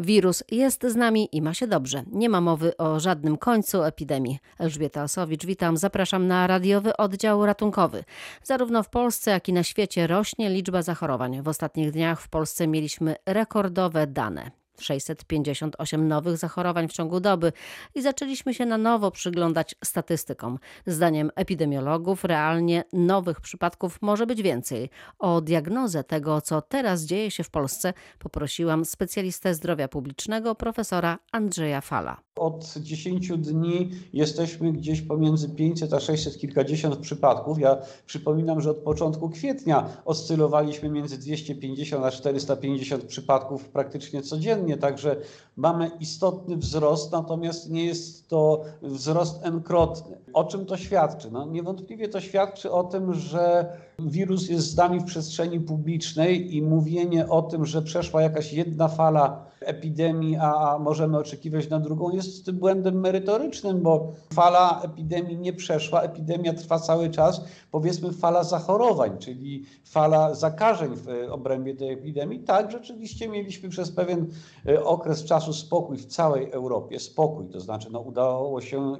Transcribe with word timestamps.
Wirus 0.00 0.44
jest 0.50 0.86
z 0.86 0.96
nami 0.96 1.28
i 1.32 1.42
ma 1.42 1.54
się 1.54 1.66
dobrze. 1.66 2.02
Nie 2.12 2.28
ma 2.28 2.40
mowy 2.40 2.76
o 2.76 3.00
żadnym 3.00 3.36
końcu 3.36 3.82
epidemii. 3.82 4.38
Elżbieta 4.58 5.02
Osowicz, 5.02 5.46
witam. 5.46 5.76
Zapraszam 5.76 6.26
na 6.26 6.46
radiowy 6.46 6.96
oddział 6.96 7.46
ratunkowy. 7.46 8.04
Zarówno 8.42 8.82
w 8.82 8.90
Polsce, 8.90 9.30
jak 9.30 9.48
i 9.48 9.52
na 9.52 9.62
świecie 9.62 10.06
rośnie 10.06 10.50
liczba 10.50 10.82
zachorowań. 10.82 11.42
W 11.42 11.48
ostatnich 11.48 11.90
dniach 11.90 12.20
w 12.20 12.28
Polsce 12.28 12.66
mieliśmy 12.66 13.16
rekordowe 13.26 14.06
dane. 14.06 14.50
658 14.80 16.08
nowych 16.08 16.36
zachorowań 16.36 16.88
w 16.88 16.92
ciągu 16.92 17.20
doby 17.20 17.52
i 17.94 18.02
zaczęliśmy 18.02 18.54
się 18.54 18.66
na 18.66 18.78
nowo 18.78 19.10
przyglądać 19.10 19.74
statystykom. 19.84 20.58
Zdaniem 20.86 21.30
epidemiologów 21.36 22.24
realnie 22.24 22.84
nowych 22.92 23.40
przypadków 23.40 23.98
może 24.02 24.26
być 24.26 24.42
więcej. 24.42 24.90
O 25.18 25.40
diagnozę 25.40 26.04
tego, 26.04 26.40
co 26.40 26.62
teraz 26.62 27.02
dzieje 27.02 27.30
się 27.30 27.44
w 27.44 27.50
Polsce, 27.50 27.92
poprosiłam 28.18 28.84
specjalistę 28.84 29.54
zdrowia 29.54 29.88
publicznego, 29.88 30.54
profesora 30.54 31.18
Andrzeja 31.32 31.80
Fala. 31.80 32.20
Od 32.36 32.74
10 32.76 33.28
dni 33.28 33.90
jesteśmy 34.12 34.72
gdzieś 34.72 35.02
pomiędzy 35.02 35.48
500 35.48 35.92
a 35.92 36.00
600 36.00 36.38
kilkadziesiąt 36.38 36.96
przypadków. 36.96 37.58
Ja 37.58 37.78
przypominam, 38.06 38.60
że 38.60 38.70
od 38.70 38.76
początku 38.76 39.30
kwietnia 39.30 39.88
oscylowaliśmy 40.04 40.88
między 40.88 41.18
250 41.18 42.04
a 42.04 42.10
450 42.10 43.04
przypadków 43.04 43.68
praktycznie 43.68 44.22
codziennie, 44.22 44.69
także 44.76 45.16
mamy 45.56 45.90
istotny 46.00 46.56
wzrost, 46.56 47.12
natomiast 47.12 47.70
nie 47.70 47.86
jest 47.86 48.28
to 48.28 48.64
wzrost 48.82 49.46
n-krotny. 49.46 50.18
O 50.32 50.44
czym 50.44 50.66
to 50.66 50.76
świadczy? 50.76 51.30
No, 51.30 51.44
niewątpliwie 51.44 52.08
to 52.08 52.20
świadczy 52.20 52.70
o 52.72 52.84
tym, 52.84 53.14
że 53.14 53.72
wirus 54.08 54.48
jest 54.48 54.70
z 54.70 54.76
nami 54.76 55.00
w 55.00 55.04
przestrzeni 55.04 55.60
publicznej 55.60 56.56
i 56.56 56.62
mówienie 56.62 57.28
o 57.28 57.42
tym, 57.42 57.66
że 57.66 57.82
przeszła 57.82 58.22
jakaś 58.22 58.52
jedna 58.52 58.88
fala 58.88 59.50
epidemii, 59.60 60.36
a 60.36 60.78
możemy 60.78 61.18
oczekiwać 61.18 61.68
na 61.68 61.80
drugą, 61.80 62.10
jest 62.10 62.50
błędem 62.50 63.00
merytorycznym, 63.00 63.80
bo 63.80 64.12
fala 64.32 64.82
epidemii 64.82 65.36
nie 65.36 65.52
przeszła, 65.52 66.02
epidemia 66.02 66.54
trwa 66.54 66.78
cały 66.78 67.10
czas, 67.10 67.44
powiedzmy 67.70 68.12
fala 68.12 68.44
zachorowań, 68.44 69.18
czyli 69.18 69.64
fala 69.84 70.34
zakażeń 70.34 70.90
w 70.96 71.08
obrębie 71.30 71.74
tej 71.74 71.92
epidemii. 71.92 72.40
Tak, 72.40 72.72
rzeczywiście 72.72 73.28
mieliśmy 73.28 73.68
przez 73.68 73.92
pewien 73.92 74.26
e, 74.66 74.84
okres 74.84 75.24
czasu 75.24 75.52
spokój 75.52 75.98
w 75.98 76.06
całej 76.06 76.50
Europie, 76.50 77.00
spokój, 77.00 77.48
to 77.48 77.60
znaczy 77.60 77.88
no, 77.90 78.00
udało 78.00 78.60
się 78.60 78.92
e, 78.92 78.96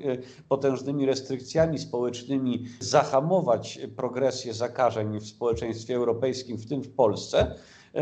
potężnymi 0.49 1.07
restrykcjami 1.07 1.79
społecznymi 1.79 2.65
zahamować 2.81 3.79
progresję 3.97 4.55
zakażeń 4.55 4.90
w 5.21 5.27
społeczeństwie 5.27 5.97
europejskim, 5.97 6.57
w 6.57 6.67
tym 6.67 6.83
w 6.83 6.95
Polsce. 6.95 7.55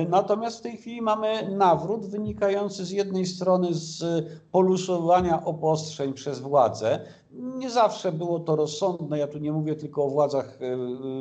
Natomiast 0.09 0.59
w 0.59 0.63
tej 0.63 0.77
chwili 0.77 1.03
mamy 1.03 1.51
nawrót 1.57 2.07
wynikający 2.07 2.85
z 2.85 2.91
jednej 2.91 3.27
strony 3.27 3.69
z 3.71 4.25
polusowania 4.53 5.45
obostrzeń 5.45 6.13
przez 6.13 6.41
władze. 6.41 7.01
Nie 7.33 7.71
zawsze 7.71 8.13
było 8.13 8.41
to 8.41 8.57
rozsądne. 8.57 9.19
Ja 9.19 9.27
tu 9.27 9.39
nie 9.39 9.53
mówię 9.53 9.75
tylko 9.75 10.05
o 10.05 10.11
władzach 10.11 10.59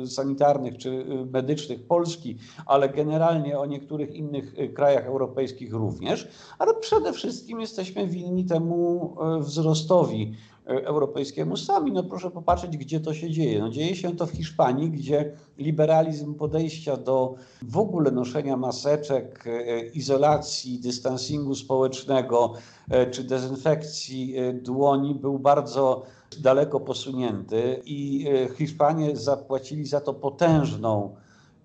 e, 0.02 0.06
sanitarnych 0.06 0.78
czy 0.78 1.04
medycznych 1.32 1.86
Polski, 1.86 2.36
ale 2.66 2.88
generalnie 2.88 3.58
o 3.58 3.66
niektórych 3.66 4.14
innych 4.14 4.54
krajach 4.74 5.06
europejskich 5.06 5.72
również. 5.72 6.28
Ale 6.58 6.74
przede 6.74 7.12
wszystkim 7.12 7.60
jesteśmy 7.60 8.06
winni 8.06 8.44
temu 8.44 9.14
e, 9.20 9.40
wzrostowi 9.40 10.34
europejskiemu 10.68 11.56
sami. 11.56 11.92
No 11.92 12.02
proszę 12.02 12.30
popatrzeć, 12.30 12.76
gdzie 12.76 13.00
to 13.00 13.14
się 13.14 13.30
dzieje. 13.30 13.58
No 13.58 13.68
dzieje 13.68 13.96
się 13.96 14.16
to 14.16 14.26
w 14.26 14.30
Hiszpanii, 14.30 14.90
gdzie 14.90 15.32
liberalizm 15.58 16.34
podejścia 16.34 16.96
do 16.96 17.34
w 17.62 17.78
ogóle 17.78 18.10
noszenia 18.10 18.56
maseczek, 18.56 19.44
e, 19.46 19.86
izolacji, 19.86 20.78
dystansingu 20.78 21.54
społecznego 21.54 22.52
e, 22.54 22.77
czy 23.10 23.24
dezynfekcji 23.24 24.36
e, 24.36 24.52
dłoni 24.52 25.14
był 25.14 25.38
bardzo 25.38 26.02
daleko 26.40 26.80
posunięty 26.80 27.82
i 27.84 28.26
Hiszpanie 28.58 29.16
zapłacili 29.16 29.86
za 29.86 30.00
to 30.00 30.14
potężną 30.14 31.16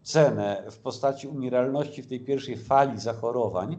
cenę 0.04 0.64
w 0.72 0.78
postaci 0.78 1.28
umieralności 1.28 2.02
w 2.04 2.08
tej 2.08 2.20
pierwszej 2.20 2.58
fali 2.58 3.00
zachorowań. 3.00 3.78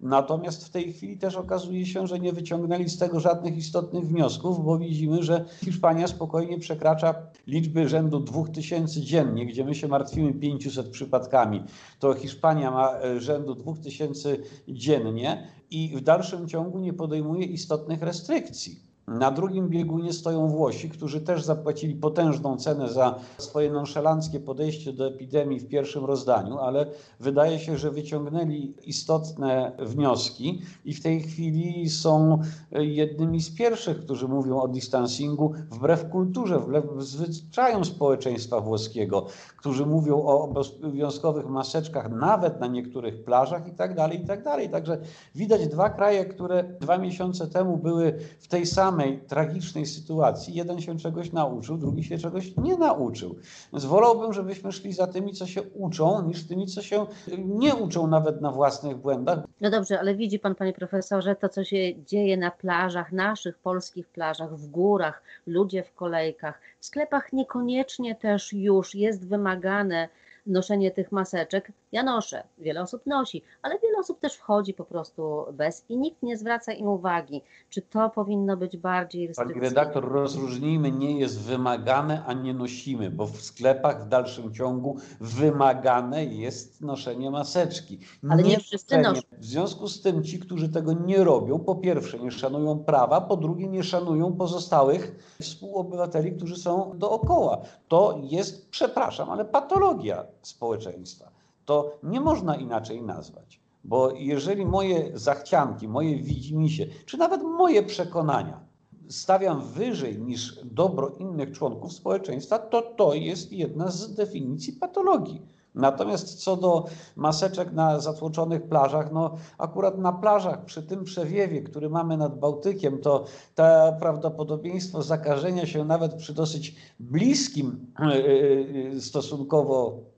Natomiast 0.00 0.66
w 0.66 0.70
tej 0.70 0.92
chwili 0.92 1.18
też 1.18 1.36
okazuje 1.36 1.86
się, 1.86 2.06
że 2.06 2.18
nie 2.18 2.32
wyciągnęli 2.32 2.88
z 2.88 2.98
tego 2.98 3.20
żadnych 3.20 3.56
istotnych 3.56 4.06
wniosków, 4.06 4.64
bo 4.64 4.78
widzimy, 4.78 5.22
że 5.22 5.44
Hiszpania 5.64 6.06
spokojnie 6.06 6.58
przekracza 6.58 7.14
liczby 7.46 7.88
rzędu 7.88 8.20
2000 8.20 9.00
dziennie, 9.00 9.46
gdzie 9.46 9.64
my 9.64 9.74
się 9.74 9.88
martwimy 9.88 10.34
500 10.34 10.88
przypadkami. 10.88 11.62
To 11.98 12.14
Hiszpania 12.14 12.70
ma 12.70 12.98
e, 12.98 13.20
rzędu 13.20 13.54
2000 13.54 14.36
dziennie 14.68 15.48
i 15.70 15.96
w 15.96 16.00
dalszym 16.00 16.48
ciągu 16.48 16.78
nie 16.78 16.92
podejmuje 16.92 17.46
istotnych 17.46 18.02
restrykcji. 18.02 18.93
Na 19.08 19.30
drugim 19.30 19.68
biegunie 19.68 20.12
stoją 20.12 20.48
Włosi, 20.48 20.90
którzy 20.90 21.20
też 21.20 21.44
zapłacili 21.44 21.94
potężną 21.94 22.56
cenę 22.56 22.88
za 22.88 23.14
swoje 23.38 23.70
nonszalanckie 23.70 24.40
podejście 24.40 24.92
do 24.92 25.06
epidemii 25.06 25.60
w 25.60 25.68
pierwszym 25.68 26.04
rozdaniu, 26.04 26.58
ale 26.58 26.86
wydaje 27.20 27.58
się, 27.58 27.78
że 27.78 27.90
wyciągnęli 27.90 28.74
istotne 28.84 29.72
wnioski 29.78 30.62
i 30.84 30.94
w 30.94 31.02
tej 31.02 31.20
chwili 31.20 31.90
są 31.90 32.38
jednymi 32.72 33.40
z 33.40 33.54
pierwszych, 33.56 34.00
którzy 34.00 34.28
mówią 34.28 34.60
o 34.60 34.68
distancingu 34.68 35.52
wbrew 35.70 36.10
kulturze, 36.10 36.58
wbrew 36.58 36.84
zwyczajom 36.98 37.84
społeczeństwa 37.84 38.60
włoskiego, 38.60 39.26
którzy 39.56 39.86
mówią 39.86 40.16
o 40.16 40.42
obowiązkowych 40.42 41.48
maseczkach 41.48 42.10
nawet 42.10 42.60
na 42.60 42.66
niektórych 42.66 43.24
plażach 43.24 43.68
i 43.68 43.72
tak 43.72 43.94
dalej, 43.94 44.22
i 44.22 44.26
tak 44.26 44.44
dalej. 44.44 44.70
Także 44.70 44.98
widać 45.34 45.68
dwa 45.68 45.90
kraje, 45.90 46.24
które 46.24 46.64
dwa 46.80 46.98
miesiące 46.98 47.46
temu 47.46 47.76
były 47.76 48.18
w 48.40 48.48
tej 48.48 48.66
samej 48.66 48.93
samej 48.94 49.18
tragicznej 49.18 49.86
sytuacji 49.86 50.54
jeden 50.54 50.80
się 50.80 50.98
czegoś 50.98 51.32
nauczył, 51.32 51.76
drugi 51.76 52.04
się 52.04 52.18
czegoś 52.18 52.56
nie 52.56 52.76
nauczył. 52.76 53.36
Więc 53.72 53.84
wolałbym, 53.84 54.32
żebyśmy 54.32 54.72
szli 54.72 54.92
za 54.92 55.06
tymi, 55.06 55.32
co 55.32 55.46
się 55.46 55.62
uczą, 55.62 56.26
niż 56.28 56.46
tymi, 56.46 56.66
co 56.66 56.82
się 56.82 57.06
nie 57.38 57.74
uczą 57.74 58.06
nawet 58.06 58.40
na 58.40 58.52
własnych 58.52 58.96
błędach. 58.96 59.38
No 59.60 59.70
dobrze, 59.70 60.00
ale 60.00 60.14
widzi 60.14 60.38
pan, 60.38 60.54
panie 60.54 60.72
profesorze, 60.72 61.36
to, 61.36 61.48
co 61.48 61.64
się 61.64 62.04
dzieje 62.04 62.36
na 62.36 62.50
plażach, 62.50 63.12
naszych 63.12 63.58
polskich 63.58 64.08
plażach, 64.08 64.56
w 64.56 64.70
górach, 64.70 65.22
ludzie 65.46 65.82
w 65.82 65.94
kolejkach, 65.94 66.60
w 66.80 66.86
sklepach 66.86 67.32
niekoniecznie 67.32 68.14
też 68.14 68.52
już 68.52 68.94
jest 68.94 69.28
wymagane 69.28 70.08
noszenie 70.46 70.90
tych 70.90 71.12
maseczek. 71.12 71.72
Ja 71.94 72.02
noszę, 72.02 72.42
wiele 72.58 72.82
osób 72.82 73.06
nosi, 73.06 73.42
ale 73.62 73.78
wiele 73.78 73.98
osób 73.98 74.20
też 74.20 74.34
wchodzi 74.34 74.74
po 74.74 74.84
prostu 74.84 75.44
bez 75.52 75.84
i 75.88 75.96
nikt 75.96 76.22
nie 76.22 76.36
zwraca 76.36 76.72
im 76.72 76.88
uwagi. 76.88 77.42
Czy 77.70 77.82
to 77.82 78.10
powinno 78.10 78.56
być 78.56 78.76
bardziej 78.76 79.26
restrykcyjne? 79.26 79.60
Pani 79.60 79.74
redaktor, 79.74 80.12
rozróżnijmy, 80.12 80.92
nie 80.92 81.18
jest 81.18 81.40
wymagane, 81.40 82.24
a 82.26 82.32
nie 82.32 82.54
nosimy, 82.54 83.10
bo 83.10 83.26
w 83.26 83.40
sklepach 83.40 84.04
w 84.04 84.08
dalszym 84.08 84.54
ciągu 84.54 84.96
wymagane 85.20 86.24
jest 86.24 86.80
noszenie 86.80 87.30
maseczki. 87.30 87.98
Ale 88.30 88.42
nie, 88.42 88.48
nie 88.48 88.58
wszyscy 88.58 88.98
noszą. 88.98 89.22
W 89.38 89.44
związku 89.44 89.88
z 89.88 90.02
tym 90.02 90.24
ci, 90.24 90.38
którzy 90.38 90.68
tego 90.68 90.92
nie 90.92 91.24
robią, 91.24 91.58
po 91.58 91.74
pierwsze 91.74 92.18
nie 92.18 92.30
szanują 92.30 92.78
prawa, 92.78 93.20
po 93.20 93.36
drugie 93.36 93.68
nie 93.68 93.82
szanują 93.82 94.32
pozostałych 94.32 95.34
współobywateli, 95.42 96.32
którzy 96.32 96.56
są 96.56 96.98
dookoła. 96.98 97.62
To 97.88 98.20
jest, 98.22 98.70
przepraszam, 98.70 99.30
ale 99.30 99.44
patologia 99.44 100.24
społeczeństwa. 100.42 101.33
To 101.64 101.98
nie 102.02 102.20
można 102.20 102.56
inaczej 102.56 103.02
nazwać. 103.02 103.60
Bo 103.84 104.10
jeżeli 104.10 104.66
moje 104.66 105.18
zachcianki, 105.18 105.88
moje 105.88 106.16
widzimisię, 106.16 106.86
czy 107.06 107.18
nawet 107.18 107.42
moje 107.42 107.82
przekonania 107.82 108.60
stawiam 109.08 109.60
wyżej 109.60 110.18
niż 110.18 110.60
dobro 110.64 111.08
innych 111.08 111.52
członków 111.52 111.92
społeczeństwa, 111.92 112.58
to 112.58 112.82
to 112.82 113.14
jest 113.14 113.52
jedna 113.52 113.90
z 113.90 114.14
definicji 114.14 114.72
patologii. 114.72 115.42
Natomiast 115.74 116.34
co 116.34 116.56
do 116.56 116.84
maseczek 117.16 117.72
na 117.72 118.00
zatłoczonych 118.00 118.62
plażach, 118.62 119.12
no 119.12 119.36
akurat 119.58 119.98
na 119.98 120.12
plażach 120.12 120.64
przy 120.64 120.82
tym 120.82 121.04
przewiewie, 121.04 121.62
który 121.62 121.90
mamy 121.90 122.16
nad 122.16 122.38
Bałtykiem, 122.38 122.98
to 122.98 123.24
to 123.54 123.64
prawdopodobieństwo 124.00 125.02
zakażenia 125.02 125.66
się 125.66 125.84
nawet 125.84 126.14
przy 126.14 126.34
dosyć 126.34 126.76
bliskim 127.00 127.86
e, 127.98 128.04
e, 128.04 129.00
stosunkowo 129.00 129.98
Y, 129.98 130.10
y, 130.10 130.13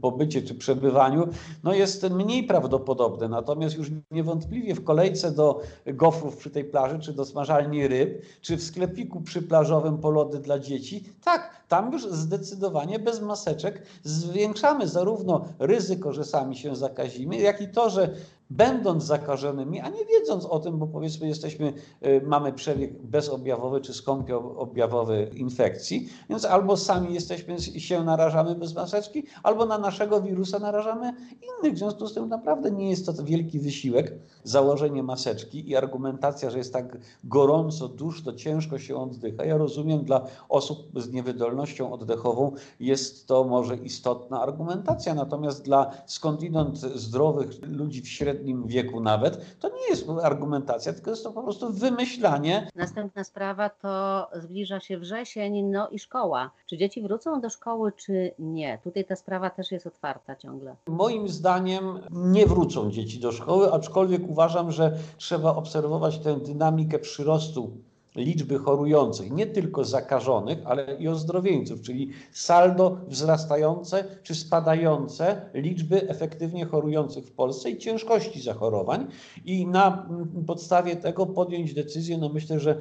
pobycie 0.00 0.42
czy 0.42 0.54
przebywaniu, 0.54 1.28
no 1.64 1.74
jest 1.74 2.10
mniej 2.10 2.44
prawdopodobne. 2.44 3.28
Natomiast 3.28 3.76
już 3.76 3.90
niewątpliwie 4.10 4.74
w 4.74 4.84
kolejce 4.84 5.32
do 5.32 5.60
gofrów 5.86 6.36
przy 6.36 6.50
tej 6.50 6.64
plaży, 6.64 6.98
czy 6.98 7.12
do 7.12 7.24
smażalni 7.24 7.88
ryb, 7.88 8.22
czy 8.40 8.56
w 8.56 8.62
sklepiku 8.62 9.20
przyplażowym 9.20 9.98
po 9.98 10.10
lody 10.10 10.38
dla 10.38 10.58
dzieci, 10.58 11.04
tak, 11.24 11.64
tam 11.68 11.92
już 11.92 12.06
zdecydowanie 12.06 12.98
bez 12.98 13.20
maseczek 13.20 13.82
zwiększamy 14.02 14.88
zarówno 14.88 15.44
ryzyko, 15.58 16.12
że 16.12 16.24
sami 16.24 16.56
się 16.56 16.76
zakazimy, 16.76 17.36
jak 17.36 17.60
i 17.60 17.68
to, 17.68 17.90
że 17.90 18.14
będąc 18.56 19.04
zakażonymi, 19.04 19.80
a 19.80 19.88
nie 19.88 20.04
wiedząc 20.04 20.44
o 20.44 20.58
tym, 20.58 20.78
bo 20.78 20.86
powiedzmy 20.86 21.28
jesteśmy, 21.28 21.72
y, 22.06 22.22
mamy 22.26 22.52
przebieg 22.52 23.02
bezobjawowy 23.02 23.80
czy 23.80 23.94
skąpioobjawowy 23.94 25.30
infekcji, 25.34 26.08
więc 26.30 26.44
albo 26.44 26.76
sami 26.76 27.14
jesteśmy, 27.14 27.60
się 27.60 28.04
narażamy 28.04 28.54
bez 28.54 28.74
maseczki, 28.74 29.24
albo 29.42 29.66
na 29.66 29.78
naszego 29.78 30.22
wirusa 30.22 30.58
narażamy 30.58 31.12
innych. 31.42 31.74
W 31.74 31.78
związku 31.78 32.06
z 32.06 32.14
tym 32.14 32.28
naprawdę 32.28 32.70
nie 32.70 32.90
jest 32.90 33.06
to 33.06 33.12
wielki 33.24 33.58
wysiłek 33.58 34.12
założenie 34.44 35.02
maseczki 35.02 35.70
i 35.70 35.76
argumentacja, 35.76 36.50
że 36.50 36.58
jest 36.58 36.72
tak 36.72 36.98
gorąco, 37.24 37.88
duszno, 37.88 38.32
ciężko 38.32 38.78
się 38.78 38.96
oddycha. 38.96 39.44
Ja 39.44 39.56
rozumiem, 39.56 40.04
dla 40.04 40.26
osób 40.48 41.00
z 41.00 41.12
niewydolnością 41.12 41.92
oddechową 41.92 42.52
jest 42.80 43.26
to 43.26 43.44
może 43.44 43.76
istotna 43.76 44.42
argumentacja, 44.42 45.14
natomiast 45.14 45.64
dla 45.64 45.90
skądinąd 46.06 46.78
zdrowych 46.78 47.48
ludzi 47.62 48.02
w 48.02 48.08
średnim 48.08 48.41
wieku 48.66 49.00
nawet, 49.00 49.58
to 49.60 49.68
nie 49.68 49.88
jest 49.90 50.06
argumentacja, 50.22 50.92
tylko 50.92 51.10
jest 51.10 51.24
to 51.24 51.32
po 51.32 51.42
prostu 51.42 51.72
wymyślanie. 51.72 52.68
Następna 52.74 53.24
sprawa 53.24 53.68
to 53.68 54.26
zbliża 54.34 54.80
się 54.80 54.98
wrzesień, 54.98 55.62
no 55.62 55.88
i 55.88 55.98
szkoła. 55.98 56.50
Czy 56.66 56.76
dzieci 56.76 57.02
wrócą 57.02 57.40
do 57.40 57.50
szkoły, 57.50 57.92
czy 57.96 58.34
nie? 58.38 58.78
Tutaj 58.84 59.04
ta 59.04 59.16
sprawa 59.16 59.50
też 59.50 59.72
jest 59.72 59.86
otwarta 59.86 60.36
ciągle. 60.36 60.76
Moim 60.86 61.28
zdaniem 61.28 62.00
nie 62.10 62.46
wrócą 62.46 62.90
dzieci 62.90 63.20
do 63.20 63.32
szkoły, 63.32 63.72
aczkolwiek 63.72 64.22
uważam, 64.28 64.72
że 64.72 64.98
trzeba 65.16 65.54
obserwować 65.54 66.18
tę 66.18 66.40
dynamikę 66.40 66.98
przyrostu 66.98 67.70
liczby 68.16 68.58
chorujących, 68.58 69.32
nie 69.32 69.46
tylko 69.46 69.84
zakażonych, 69.84 70.58
ale 70.64 70.96
i 70.98 71.08
ozdrowieńców, 71.08 71.82
czyli 71.82 72.10
saldo 72.32 72.96
wzrastające 73.08 74.04
czy 74.22 74.34
spadające 74.34 75.50
liczby 75.54 76.08
efektywnie 76.08 76.66
chorujących 76.66 77.24
w 77.26 77.32
Polsce 77.32 77.70
i 77.70 77.78
ciężkości 77.78 78.42
zachorowań. 78.42 79.06
I 79.44 79.66
na 79.66 80.08
podstawie 80.46 80.96
tego 80.96 81.26
podjąć 81.26 81.74
decyzję, 81.74 82.18
no 82.18 82.28
myślę, 82.28 82.60
że 82.60 82.80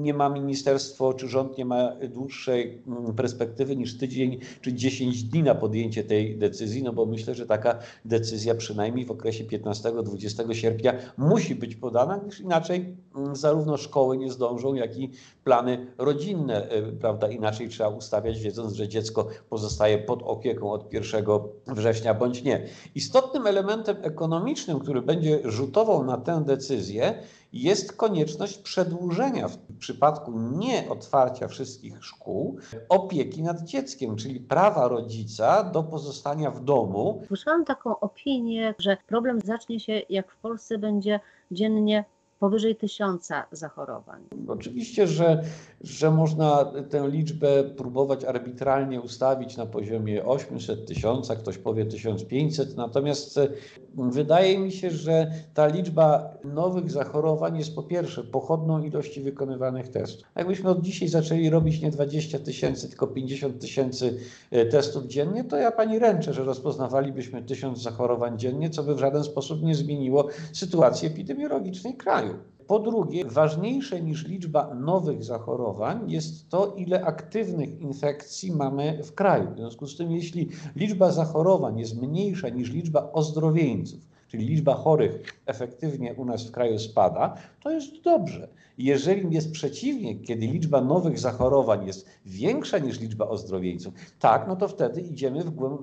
nie 0.00 0.14
ma 0.14 0.28
ministerstwo 0.28 1.14
czy 1.14 1.28
rząd 1.28 1.58
nie 1.58 1.64
ma 1.64 1.92
dłuższej 2.08 2.82
perspektywy 3.16 3.76
niż 3.76 3.98
tydzień 3.98 4.38
czy 4.60 4.72
10 4.72 5.22
dni 5.22 5.42
na 5.42 5.54
podjęcie 5.54 6.04
tej 6.04 6.38
decyzji, 6.38 6.82
no 6.82 6.92
bo 6.92 7.06
myślę, 7.06 7.34
że 7.34 7.46
taka 7.46 7.78
decyzja 8.04 8.54
przynajmniej 8.54 9.06
w 9.06 9.10
okresie 9.10 9.44
15-20 9.44 10.52
sierpnia 10.52 10.94
musi 11.18 11.54
być 11.54 11.76
podana, 11.76 12.18
gdyż 12.18 12.40
inaczej 12.40 12.96
zarówno 13.32 13.76
szkoły 13.76 14.18
nie 14.18 14.30
zdążą, 14.30 14.59
jak 14.74 14.98
i 14.98 15.10
plany 15.44 15.86
rodzinne, 15.98 16.68
e, 16.68 16.82
prawda? 16.82 17.28
Inaczej 17.28 17.68
trzeba 17.68 17.88
ustawiać, 17.88 18.40
wiedząc, 18.40 18.72
że 18.72 18.88
dziecko 18.88 19.28
pozostaje 19.48 19.98
pod 19.98 20.22
opieką 20.22 20.72
od 20.72 20.92
1 20.92 21.24
września 21.66 22.14
bądź 22.14 22.42
nie. 22.42 22.66
Istotnym 22.94 23.46
elementem 23.46 23.96
ekonomicznym, 24.02 24.78
który 24.78 25.02
będzie 25.02 25.40
rzutował 25.44 26.04
na 26.04 26.16
tę 26.16 26.44
decyzję, 26.44 27.14
jest 27.52 27.96
konieczność 27.96 28.58
przedłużenia 28.58 29.48
w 29.48 29.58
przypadku 29.78 30.32
nieotwarcia 30.38 31.48
wszystkich 31.48 32.04
szkół 32.04 32.58
opieki 32.88 33.42
nad 33.42 33.62
dzieckiem, 33.62 34.16
czyli 34.16 34.40
prawa 34.40 34.88
rodzica 34.88 35.64
do 35.64 35.82
pozostania 35.82 36.50
w 36.50 36.64
domu. 36.64 37.22
Słyszałam 37.26 37.64
taką 37.64 38.00
opinię, 38.00 38.74
że 38.78 38.96
problem 39.06 39.40
zacznie 39.44 39.80
się, 39.80 40.02
jak 40.08 40.32
w 40.32 40.36
Polsce 40.36 40.78
będzie 40.78 41.20
dziennie 41.50 42.04
powyżej 42.40 42.76
tysiąca 42.76 43.46
zachorowań. 43.52 44.22
Oczywiście, 44.48 45.06
że, 45.06 45.42
że 45.80 46.10
można 46.10 46.72
tę 46.90 47.08
liczbę 47.08 47.64
próbować 47.64 48.24
arbitralnie 48.24 49.00
ustawić 49.00 49.56
na 49.56 49.66
poziomie 49.66 50.24
800 50.24 50.86
tysiąca, 50.86 51.36
ktoś 51.36 51.58
powie 51.58 51.86
1500, 51.86 52.76
natomiast 52.76 53.38
e, 53.38 53.48
wydaje 53.96 54.58
mi 54.58 54.72
się, 54.72 54.90
że 54.90 55.30
ta 55.54 55.66
liczba 55.66 56.34
nowych 56.44 56.90
zachorowań 56.90 57.58
jest 57.58 57.74
po 57.74 57.82
pierwsze 57.82 58.24
pochodną 58.24 58.82
ilości 58.82 59.20
wykonywanych 59.20 59.88
testów. 59.88 60.28
Jakbyśmy 60.36 60.70
od 60.70 60.80
dzisiaj 60.80 61.08
zaczęli 61.08 61.50
robić 61.50 61.80
nie 61.80 61.90
20 61.90 62.38
tysięcy, 62.38 62.88
tylko 62.88 63.06
50 63.06 63.60
tysięcy 63.60 64.18
e, 64.50 64.66
testów 64.66 65.06
dziennie, 65.06 65.44
to 65.44 65.56
ja 65.56 65.70
pani 65.70 65.98
ręczę, 65.98 66.32
że 66.32 66.44
rozpoznawalibyśmy 66.44 67.42
tysiąc 67.42 67.82
zachorowań 67.82 68.38
dziennie, 68.38 68.70
co 68.70 68.82
by 68.82 68.94
w 68.94 68.98
żaden 68.98 69.24
sposób 69.24 69.62
nie 69.62 69.74
zmieniło 69.74 70.28
sytuacji 70.52 71.08
epidemiologicznej 71.08 71.94
kraju. 71.94 72.29
Po 72.66 72.78
drugie, 72.78 73.24
ważniejsze 73.24 74.02
niż 74.02 74.26
liczba 74.26 74.74
nowych 74.74 75.24
zachorowań 75.24 76.10
jest 76.10 76.48
to, 76.48 76.74
ile 76.76 77.04
aktywnych 77.04 77.80
infekcji 77.80 78.52
mamy 78.52 79.02
w 79.04 79.14
kraju. 79.14 79.54
W 79.54 79.56
związku 79.56 79.86
z 79.86 79.96
tym, 79.96 80.12
jeśli 80.12 80.48
liczba 80.76 81.12
zachorowań 81.12 81.78
jest 81.78 82.02
mniejsza 82.02 82.48
niż 82.48 82.70
liczba 82.70 83.12
ozdrowieńców, 83.12 84.00
czyli 84.30 84.46
liczba 84.46 84.74
chorych 84.74 85.42
efektywnie 85.46 86.14
u 86.14 86.24
nas 86.24 86.46
w 86.46 86.50
kraju 86.50 86.78
spada, 86.78 87.34
to 87.62 87.70
jest 87.70 88.02
dobrze. 88.02 88.48
Jeżeli 88.78 89.34
jest 89.34 89.52
przeciwnie, 89.52 90.20
kiedy 90.20 90.46
liczba 90.46 90.80
nowych 90.80 91.18
zachorowań 91.18 91.86
jest 91.86 92.06
większa 92.26 92.78
niż 92.78 93.00
liczba 93.00 93.28
ozdrowieńców, 93.28 93.94
tak, 94.18 94.48
no 94.48 94.56
to 94.56 94.68
wtedy 94.68 95.00
idziemy 95.00 95.44
w, 95.44 95.50
głęb, 95.50 95.80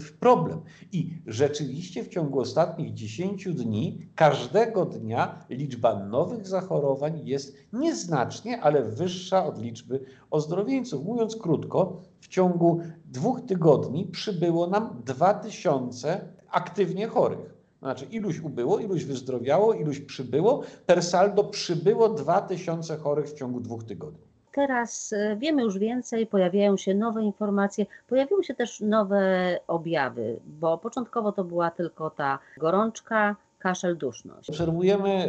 w 0.00 0.12
problem. 0.18 0.60
I 0.92 1.10
rzeczywiście 1.26 2.04
w 2.04 2.08
ciągu 2.08 2.40
ostatnich 2.40 2.94
10 2.94 3.48
dni, 3.54 3.98
każdego 4.14 4.86
dnia 4.86 5.44
liczba 5.50 6.04
nowych 6.04 6.48
zachorowań 6.48 7.20
jest 7.24 7.56
nieznacznie, 7.72 8.60
ale 8.60 8.82
wyższa 8.82 9.46
od 9.46 9.62
liczby 9.62 10.00
ozdrowieńców. 10.30 11.04
Mówiąc 11.04 11.36
krótko, 11.36 12.02
w 12.20 12.28
ciągu 12.28 12.80
dwóch 13.04 13.40
tygodni 13.40 14.06
przybyło 14.06 14.66
nam 14.66 15.02
2000 15.04 16.28
aktywnie 16.50 17.06
chorych. 17.06 17.53
Znaczy 17.84 18.04
iluś 18.04 18.40
ubyło, 18.40 18.78
iluś 18.78 19.04
wyzdrowiało, 19.04 19.74
iluś 19.74 20.00
przybyło. 20.00 20.62
Per 20.86 21.02
saldo 21.02 21.44
przybyło 21.44 22.08
2000 22.08 22.96
chorych 22.96 23.26
w 23.26 23.34
ciągu 23.34 23.60
dwóch 23.60 23.84
tygodni. 23.84 24.20
Teraz 24.52 25.12
e, 25.12 25.36
wiemy 25.36 25.62
już 25.62 25.78
więcej, 25.78 26.26
pojawiają 26.26 26.76
się 26.76 26.94
nowe 26.94 27.22
informacje, 27.22 27.86
pojawiły 28.08 28.44
się 28.44 28.54
też 28.54 28.80
nowe 28.80 29.20
objawy, 29.66 30.40
bo 30.46 30.78
początkowo 30.78 31.32
to 31.32 31.44
była 31.44 31.70
tylko 31.70 32.10
ta 32.10 32.38
gorączka, 32.58 33.36
kaszel, 33.64 33.96
duszność. 33.96 34.50
Obserwujemy 34.50 35.28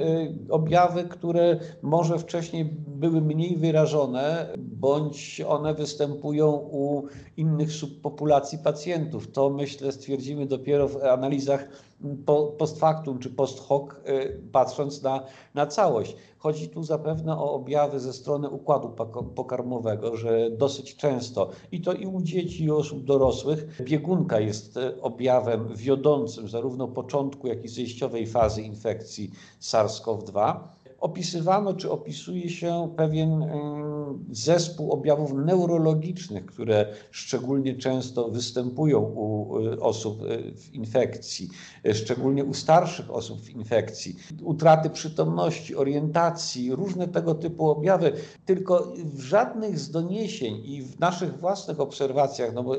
y, 0.50 0.54
objawy, 0.54 1.04
które 1.04 1.60
może 1.82 2.20
wcześniej 2.20 2.66
były 2.88 3.22
mniej 3.22 3.58
wyrażone, 3.58 4.48
bądź 4.58 5.42
one 5.48 5.74
występują 5.74 6.52
u 6.52 7.08
innych 7.38 7.72
subpopulacji 7.72 8.58
pacjentów. 8.58 9.32
To 9.32 9.50
myślę 9.50 9.92
stwierdzimy 9.92 10.46
dopiero 10.46 10.88
w 10.88 11.04
analizach 11.04 11.68
post 12.58 12.80
factum 12.80 13.20
czy 13.20 13.30
post 13.30 13.60
hoc, 13.60 13.90
y, 14.10 14.42
patrząc 14.52 15.02
na, 15.02 15.24
na 15.54 15.68
całość. 15.68 16.16
Chodzi 16.38 16.70
tu 16.70 16.84
zapewne 16.84 17.38
o 17.38 17.54
objawy 17.54 18.00
ze 18.00 18.14
strony 18.14 18.50
układu 18.50 18.90
pokarmowego, 19.36 20.18
że 20.18 20.50
dosyć 20.52 20.96
często 20.96 21.50
i 21.72 21.82
to 21.82 21.94
i 21.94 22.06
u 22.06 22.22
dzieci, 22.22 22.64
i 22.64 22.72
u 22.72 22.78
osób 22.78 23.04
dorosłych 23.04 23.82
biegunka 23.82 24.40
jest 24.40 24.78
y, 24.78 25.02
objawem 25.02 25.76
wiodącym 25.76 26.50
zarówno 26.50 26.88
początku, 26.88 27.48
jak 27.48 27.66
i 27.66 27.68
zejściowej 27.68 28.28
fazy 28.28 28.62
infekcji 28.62 29.32
SARS-CoV-2 29.62 30.60
opisywano 31.00 31.74
czy 31.74 31.92
opisuje 31.92 32.50
się 32.50 32.94
pewien 32.98 33.46
zespół 34.32 34.92
objawów 34.92 35.34
neurologicznych, 35.34 36.46
które 36.46 36.94
szczególnie 37.12 37.76
często 37.76 38.30
występują 38.30 39.00
u 39.00 39.58
y, 39.60 39.82
osób 39.82 40.22
y, 40.22 40.54
w 40.56 40.74
infekcji, 40.74 41.50
y, 41.88 41.94
szczególnie 41.94 42.44
u 42.44 42.54
starszych 42.54 43.12
osób 43.12 43.42
w 43.42 43.50
infekcji. 43.50 44.16
Utraty 44.44 44.90
przytomności, 44.90 45.76
orientacji, 45.76 46.76
różne 46.76 47.08
tego 47.08 47.36
typu 47.36 47.70
objawy. 47.70 48.14
Tylko 48.46 48.94
w 48.96 49.20
żadnych 49.20 49.80
z 49.80 49.92
doniesień 49.92 50.62
i 50.66 50.82
w 50.82 51.00
naszych 51.00 51.40
własnych 51.40 51.80
obserwacjach, 51.80 52.54
no 52.54 52.64
bo 52.64 52.76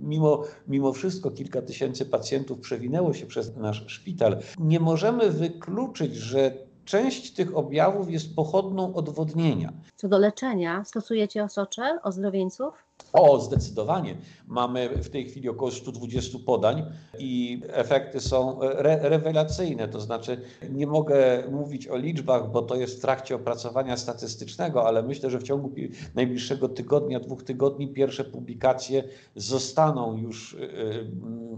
mimo, 0.00 0.42
mimo 0.68 0.92
wszystko 0.92 1.30
kilka 1.30 1.62
tysięcy 1.62 2.06
pacjentów 2.06 2.58
przewinęło 2.58 3.14
się 3.14 3.26
przez 3.26 3.56
nasz 3.56 3.84
szpital, 3.86 4.38
nie 4.58 4.80
możemy 4.80 5.30
wykluczyć, 5.30 6.14
że 6.14 6.69
część 6.90 7.30
tych 7.30 7.56
objawów 7.56 8.10
jest 8.10 8.34
pochodną 8.34 8.94
odwodnienia. 8.94 9.72
Co 9.96 10.08
do 10.08 10.18
leczenia, 10.18 10.84
stosujecie 10.84 11.44
osocze 11.44 11.98
ozdrowieńców? 12.02 12.74
O, 13.12 13.40
zdecydowanie. 13.40 14.16
Mamy 14.46 14.88
w 14.88 15.10
tej 15.10 15.28
chwili 15.28 15.48
około 15.48 15.70
120 15.70 16.38
podań 16.46 16.86
i 17.18 17.62
efekty 17.68 18.20
są 18.20 18.60
re 18.62 18.98
rewelacyjne. 19.02 19.88
To 19.88 20.00
znaczy, 20.00 20.40
nie 20.70 20.86
mogę 20.86 21.42
mówić 21.50 21.88
o 21.88 21.96
liczbach, 21.96 22.50
bo 22.50 22.62
to 22.62 22.76
jest 22.76 22.98
w 22.98 23.00
trakcie 23.00 23.34
opracowania 23.34 23.96
statystycznego, 23.96 24.86
ale 24.86 25.02
myślę, 25.02 25.30
że 25.30 25.38
w 25.38 25.42
ciągu 25.42 25.72
najbliższego 26.14 26.68
tygodnia, 26.68 27.20
dwóch 27.20 27.42
tygodni 27.42 27.88
pierwsze 27.88 28.24
publikacje 28.24 29.04
zostaną 29.36 30.16
już 30.16 30.54
y, 30.54 30.56
y, 30.58 31.06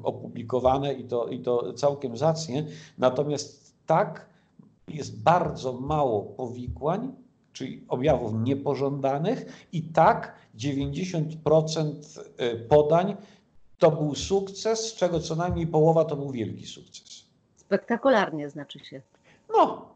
opublikowane 0.03 0.95
i 0.95 1.05
to, 1.05 1.29
i 1.29 1.39
to 1.39 1.73
całkiem 1.73 2.17
zacnie. 2.17 2.67
Natomiast 2.99 3.75
tak, 3.87 4.32
jest 4.89 5.23
bardzo 5.23 5.73
mało 5.73 6.23
powikłań, 6.23 7.13
czyli 7.53 7.85
objawów 7.89 8.33
niepożądanych, 8.35 9.67
i 9.73 9.83
tak 9.83 10.35
90% 10.59 11.93
y, 12.41 12.57
podań 12.69 13.17
to 13.79 13.91
był 13.91 14.15
sukces, 14.15 14.81
z 14.81 14.95
czego 14.95 15.21
co 15.21 15.37
najmniej 15.37 15.67
połowa 15.67 16.05
to 16.05 16.17
był 16.17 16.31
wielki 16.31 16.67
sukces. 16.67 17.25
Spektakularnie 17.57 18.51
znaczy 18.51 18.79
się. 18.79 19.03
No, 19.53 19.89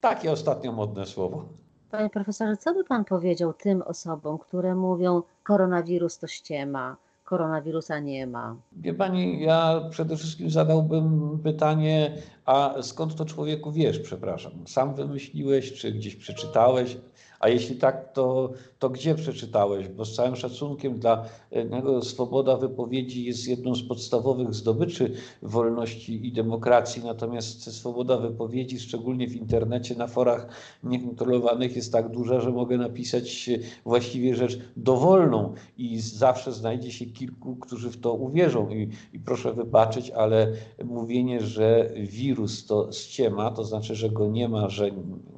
takie 0.00 0.32
ostatnio 0.32 0.72
modne 0.72 1.06
słowo. 1.06 1.44
Panie 1.90 2.10
profesorze, 2.10 2.56
co 2.56 2.74
by 2.74 2.84
pan 2.84 3.04
powiedział 3.04 3.52
tym 3.52 3.82
osobom, 3.82 4.38
które 4.38 4.74
mówią, 4.74 5.22
koronawirus 5.42 6.18
to 6.18 6.26
ściema, 6.26 6.96
koronawirusa 7.24 7.98
nie 7.98 8.26
ma? 8.26 8.56
Wie 8.72 8.94
pani, 8.94 9.42
ja 9.42 9.80
przede 9.90 10.16
wszystkim 10.16 10.50
zadałbym 10.50 11.38
pytanie, 11.42 12.12
a 12.44 12.74
skąd 12.82 13.14
to 13.14 13.24
człowieku 13.24 13.72
wiesz, 13.72 13.98
przepraszam? 13.98 14.52
Sam 14.66 14.94
wymyśliłeś, 14.94 15.72
czy 15.72 15.92
gdzieś 15.92 16.16
przeczytałeś? 16.16 16.96
A 17.42 17.48
jeśli 17.48 17.76
tak, 17.76 18.12
to, 18.12 18.52
to 18.78 18.90
gdzie 18.90 19.14
przeczytałeś? 19.14 19.88
Bo 19.88 20.04
z 20.04 20.14
całym 20.14 20.36
szacunkiem 20.36 20.98
dla 20.98 21.24
niego 21.70 22.02
swoboda 22.02 22.56
wypowiedzi 22.56 23.24
jest 23.24 23.48
jedną 23.48 23.74
z 23.74 23.82
podstawowych 23.82 24.54
zdobyczy 24.54 25.14
wolności 25.42 26.26
i 26.26 26.32
demokracji, 26.32 27.02
natomiast 27.04 27.76
swoboda 27.76 28.18
wypowiedzi, 28.18 28.80
szczególnie 28.80 29.28
w 29.28 29.36
internecie, 29.36 29.94
na 29.94 30.06
forach 30.06 30.46
niekontrolowanych 30.82 31.76
jest 31.76 31.92
tak 31.92 32.08
duża, 32.08 32.40
że 32.40 32.50
mogę 32.50 32.78
napisać 32.78 33.50
właściwie 33.84 34.34
rzecz 34.34 34.58
dowolną 34.76 35.54
i 35.78 36.00
zawsze 36.00 36.52
znajdzie 36.52 36.92
się 36.92 37.06
kilku, 37.06 37.56
którzy 37.56 37.90
w 37.90 38.00
to 38.00 38.12
uwierzą. 38.12 38.70
I, 38.70 38.88
i 39.12 39.18
proszę 39.18 39.52
wybaczyć, 39.52 40.10
ale 40.10 40.52
mówienie, 40.84 41.40
że 41.40 41.90
wirus 42.32 42.66
to 42.66 42.92
ściema, 42.92 43.50
to 43.50 43.64
znaczy, 43.64 43.94
że 43.94 44.10
go 44.10 44.26
nie 44.26 44.48
ma, 44.48 44.68
że 44.68 44.90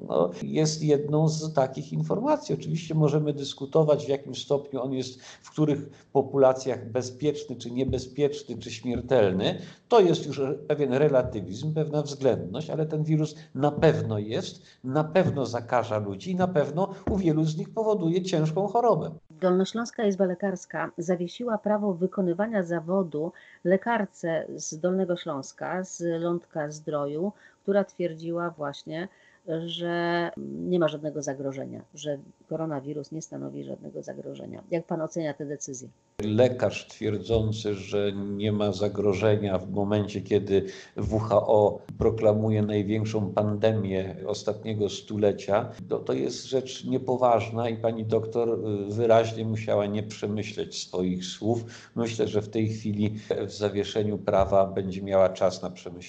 no, 0.08 0.30
jest 0.42 0.82
jedną 0.82 1.28
z 1.28 1.52
takich 1.52 1.92
informacji. 1.92 2.54
Oczywiście 2.54 2.94
możemy 2.94 3.32
dyskutować, 3.32 4.06
w 4.06 4.08
jakim 4.08 4.34
stopniu 4.34 4.82
on 4.82 4.92
jest 4.92 5.22
w 5.22 5.50
których 5.50 6.08
populacjach 6.12 6.90
bezpieczny, 6.90 7.56
czy 7.56 7.70
niebezpieczny, 7.70 8.58
czy 8.58 8.70
śmiertelny. 8.70 9.58
To 9.88 10.00
jest 10.00 10.26
już 10.26 10.40
pewien 10.68 10.92
relatywizm, 10.92 11.74
pewna 11.74 12.02
względność, 12.02 12.70
ale 12.70 12.86
ten 12.86 13.04
wirus 13.04 13.34
na 13.54 13.70
pewno 13.70 14.18
jest, 14.18 14.62
na 14.84 15.04
pewno 15.04 15.46
zakaża 15.46 15.98
ludzi 15.98 16.30
i 16.30 16.36
na 16.36 16.48
pewno 16.48 16.94
u 17.10 17.16
wielu 17.16 17.44
z 17.44 17.56
nich 17.56 17.70
powoduje 17.70 18.22
ciężką 18.22 18.66
chorobę. 18.66 19.10
Dolnośląska 19.30 20.04
Izba 20.06 20.24
Lekarska 20.24 20.90
zawiesiła 20.98 21.58
prawo 21.58 21.94
wykonywania 21.94 22.62
zawodu 22.62 23.32
lekarce 23.64 24.46
z 24.56 24.78
Dolnego 24.78 25.16
Śląska, 25.16 25.84
z 25.84 26.22
Lądka 26.22 26.70
Zdroju, 26.84 27.32
która 27.62 27.84
twierdziła 27.84 28.50
właśnie, 28.50 29.08
że 29.66 30.30
nie 30.68 30.78
ma 30.78 30.88
żadnego 30.88 31.22
zagrożenia, 31.22 31.82
że 31.94 32.18
koronawirus 32.48 33.12
nie 33.12 33.22
stanowi 33.22 33.64
żadnego 33.64 34.02
zagrożenia. 34.02 34.62
Jak 34.70 34.86
pan 34.86 35.00
ocenia 35.00 35.34
tę 35.34 35.46
decyzję? 35.46 35.88
Lekarz 36.22 36.88
twierdzący, 36.88 37.74
że 37.74 38.12
nie 38.12 38.52
ma 38.52 38.72
zagrożenia 38.72 39.58
w 39.58 39.70
momencie, 39.70 40.20
kiedy 40.20 40.66
WHO 41.10 41.78
proklamuje 41.98 42.62
największą 42.62 43.32
pandemię 43.32 44.16
ostatniego 44.26 44.88
stulecia, 44.88 45.70
to, 45.88 45.98
to 45.98 46.12
jest 46.12 46.44
rzecz 46.44 46.84
niepoważna 46.84 47.68
i 47.68 47.76
pani 47.76 48.04
doktor 48.04 48.58
wyraźnie 48.88 49.44
musiała 49.44 49.86
nie 49.86 50.02
przemyśleć 50.02 50.82
swoich 50.82 51.24
słów. 51.24 51.64
Myślę, 51.94 52.28
że 52.28 52.42
w 52.42 52.48
tej 52.48 52.68
chwili 52.68 53.14
w 53.46 53.52
zawieszeniu 53.52 54.18
prawa 54.18 54.66
będzie 54.66 55.02
miała 55.02 55.28
czas 55.28 55.62
na 55.62 55.70
przemyślenie. 55.70 56.04